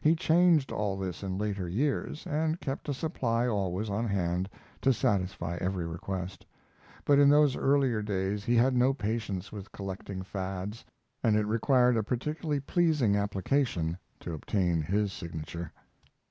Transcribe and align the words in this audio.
He 0.00 0.14
changed 0.16 0.72
all 0.72 0.96
this 0.96 1.22
in 1.22 1.36
later 1.36 1.68
years, 1.68 2.26
and 2.26 2.58
kept 2.62 2.88
a 2.88 2.94
supply 2.94 3.46
always 3.46 3.90
on 3.90 4.06
hand 4.08 4.48
to 4.80 4.90
satisfy 4.90 5.58
every 5.60 5.86
request; 5.86 6.46
but 7.04 7.18
in 7.18 7.28
those 7.28 7.56
earlier 7.56 8.00
days 8.00 8.42
he 8.42 8.56
had 8.56 8.74
no 8.74 8.94
patience 8.94 9.52
with 9.52 9.72
collecting 9.72 10.22
fads, 10.22 10.82
and 11.22 11.36
it 11.36 11.44
required 11.44 11.98
a 11.98 12.02
particularly 12.02 12.58
pleasing 12.58 13.16
application 13.16 13.98
to 14.20 14.32
obtain 14.32 14.80
his 14.80 15.12
signature. 15.12 15.70